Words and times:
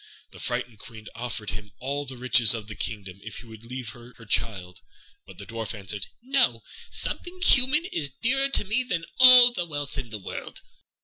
The 0.31 0.39
frightened 0.39 0.79
Queen 0.79 1.05
offered 1.13 1.51
him 1.51 1.71
all 1.77 2.05
the 2.05 2.17
riches 2.17 2.55
of 2.55 2.67
the 2.67 2.73
kingdom 2.73 3.19
if 3.23 3.37
he 3.37 3.45
would 3.45 3.63
leave 3.63 3.89
her 3.89 4.15
her 4.17 4.25
child; 4.25 4.81
but 5.27 5.37
the 5.37 5.45
Dwarf 5.45 5.75
answered, 5.75 6.07
"No; 6.23 6.63
something 6.89 7.39
human 7.43 7.85
is 7.85 8.09
dearer 8.09 8.49
to 8.49 8.63
me 8.65 8.81
than 8.81 9.05
all 9.19 9.53
the 9.53 9.63
wealth 9.67 9.99
of 9.99 10.09
the 10.09 10.17
world." 10.17 10.61